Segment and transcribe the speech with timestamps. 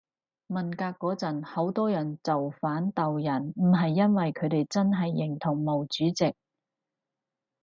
[0.47, 6.35] 文革嗰陣好多人造反鬥人唔係因爲佢哋真係認同毛主席